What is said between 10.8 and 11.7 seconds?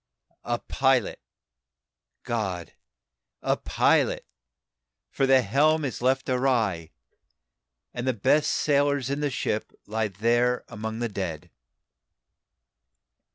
the dead!"